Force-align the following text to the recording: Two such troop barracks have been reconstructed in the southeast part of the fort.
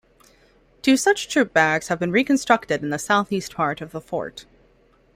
Two 0.81 0.97
such 0.97 1.29
troop 1.29 1.53
barracks 1.53 1.89
have 1.89 1.99
been 1.99 2.09
reconstructed 2.11 2.81
in 2.81 2.89
the 2.89 2.97
southeast 2.97 3.53
part 3.53 3.81
of 3.81 3.91
the 3.91 4.01
fort. 4.01 4.45